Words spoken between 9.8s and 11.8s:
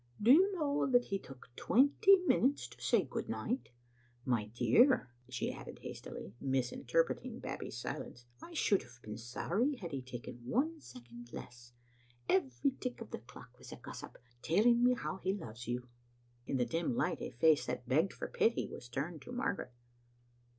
he taken one second less.